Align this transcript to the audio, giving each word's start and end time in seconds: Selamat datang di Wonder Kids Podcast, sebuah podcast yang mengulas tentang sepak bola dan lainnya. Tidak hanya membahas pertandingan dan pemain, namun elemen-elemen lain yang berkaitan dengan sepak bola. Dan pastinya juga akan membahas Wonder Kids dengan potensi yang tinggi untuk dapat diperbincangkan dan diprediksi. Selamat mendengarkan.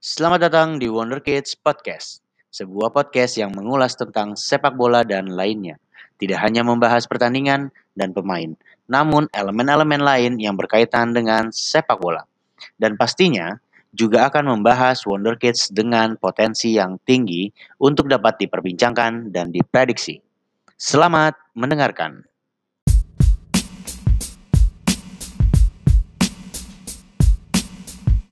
Selamat 0.00 0.48
datang 0.48 0.80
di 0.80 0.88
Wonder 0.88 1.20
Kids 1.20 1.52
Podcast, 1.60 2.24
sebuah 2.48 2.88
podcast 2.88 3.36
yang 3.36 3.52
mengulas 3.52 3.92
tentang 3.92 4.32
sepak 4.32 4.72
bola 4.72 5.04
dan 5.04 5.28
lainnya. 5.28 5.76
Tidak 6.16 6.40
hanya 6.40 6.64
membahas 6.64 7.04
pertandingan 7.04 7.68
dan 7.92 8.16
pemain, 8.16 8.56
namun 8.88 9.28
elemen-elemen 9.36 10.00
lain 10.00 10.32
yang 10.40 10.56
berkaitan 10.56 11.12
dengan 11.12 11.52
sepak 11.52 12.00
bola. 12.00 12.24
Dan 12.80 12.96
pastinya 12.96 13.60
juga 13.92 14.32
akan 14.32 14.56
membahas 14.56 15.04
Wonder 15.04 15.36
Kids 15.36 15.68
dengan 15.68 16.16
potensi 16.16 16.80
yang 16.80 16.96
tinggi 17.04 17.52
untuk 17.76 18.08
dapat 18.08 18.40
diperbincangkan 18.40 19.28
dan 19.28 19.52
diprediksi. 19.52 20.16
Selamat 20.80 21.36
mendengarkan. 21.52 22.29